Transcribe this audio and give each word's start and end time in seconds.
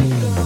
magic. 0.00 0.41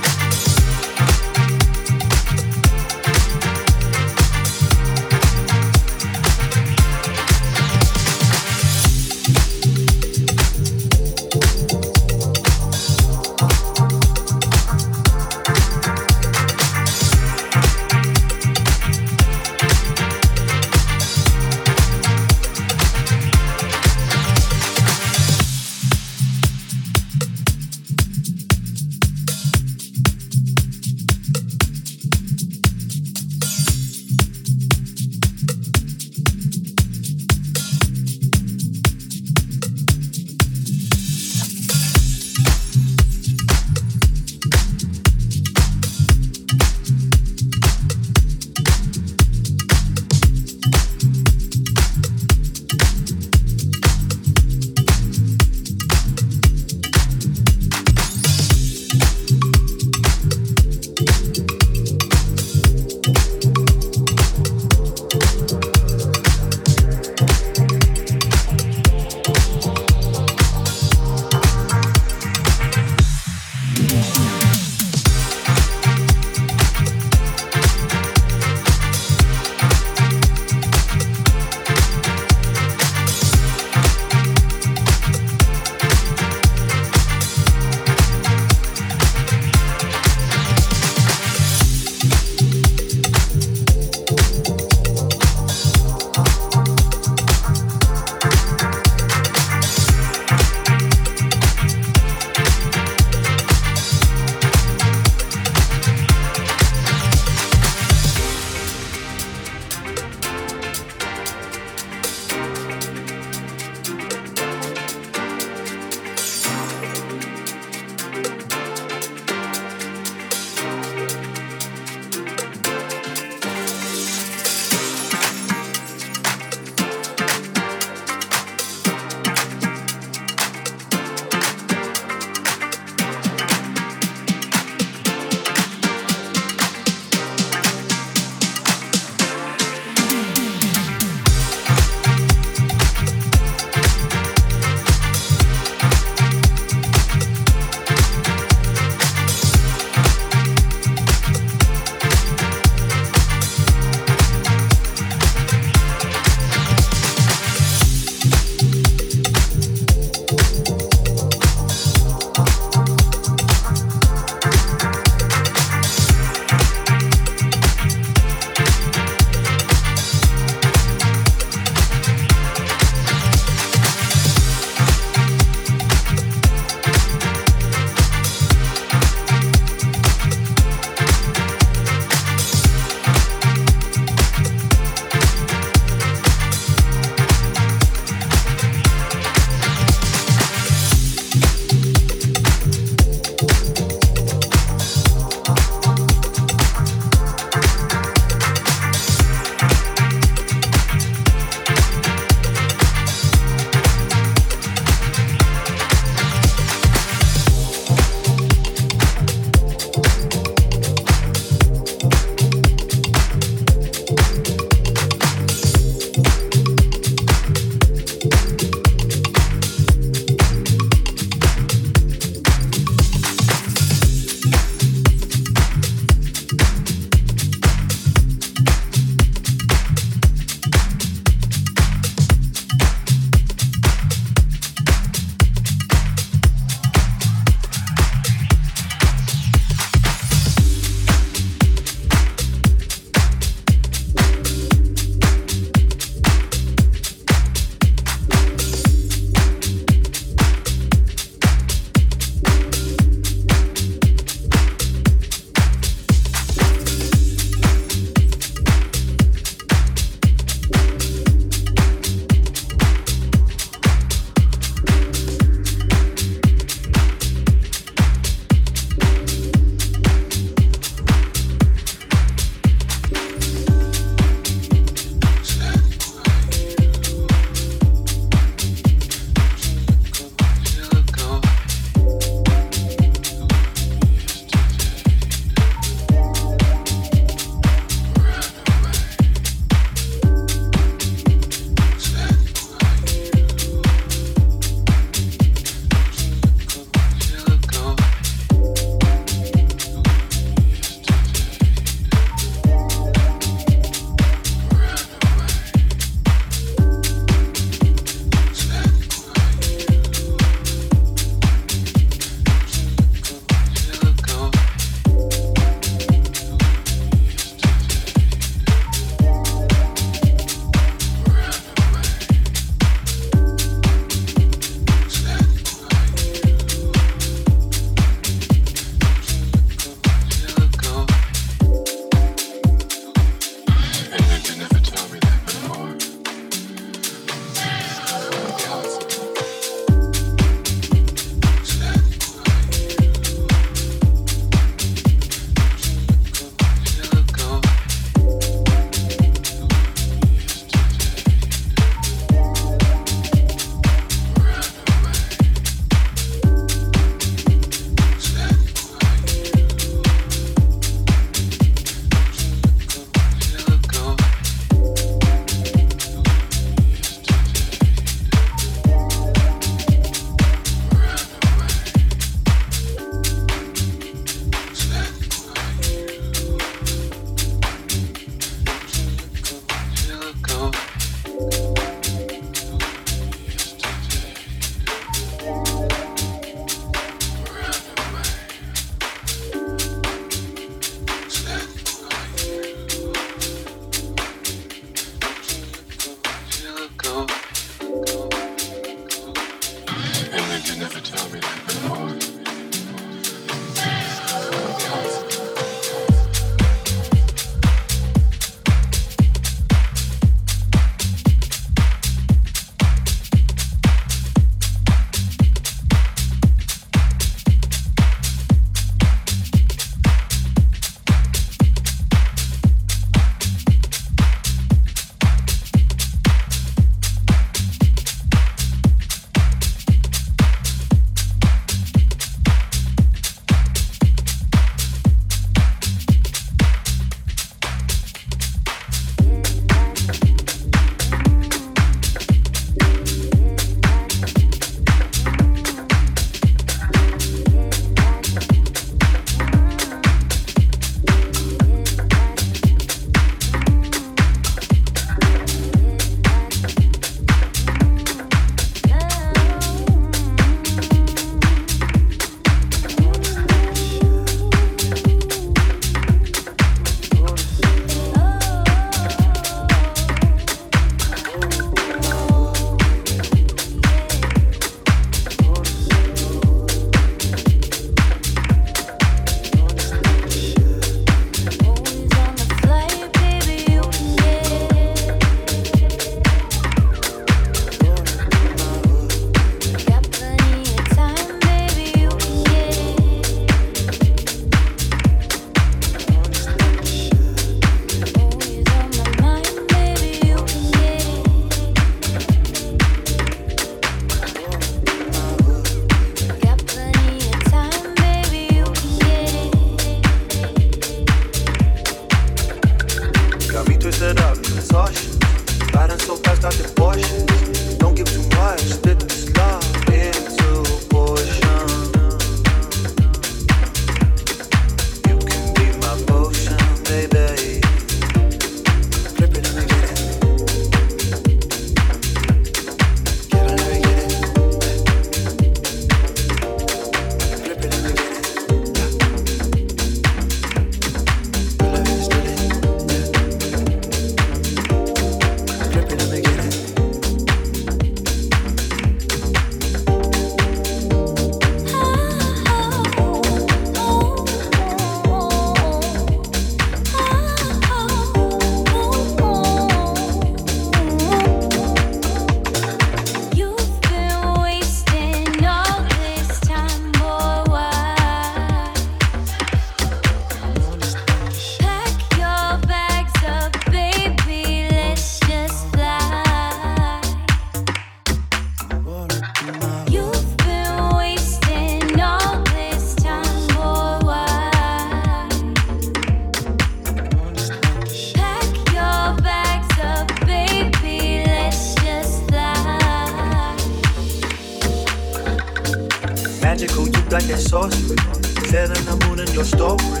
Magical, 597.36 597.70
you 597.74 597.94
got 597.96 598.22
that 598.22 598.40
sorcery. 598.40 598.48
Sailing 598.48 598.84
the 598.84 599.06
moon 599.06 599.20
in 599.20 599.32
your 599.32 599.44
story. 599.44 600.00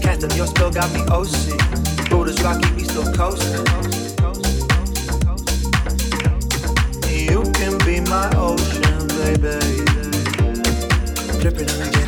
Casting 0.00 0.30
your 0.36 0.46
spell 0.46 0.70
got 0.70 0.92
me 0.92 1.00
OC. 1.08 2.10
Boulders 2.10 2.40
rocky, 2.42 2.72
we 2.74 2.84
still 2.84 3.12
coasting. 3.14 3.64
You 7.08 7.42
can 7.52 7.78
be 7.84 8.00
my 8.00 8.30
ocean, 8.36 9.08
baby. 9.08 9.84
Dripping 11.40 11.68
in 11.68 11.78
the 11.78 12.03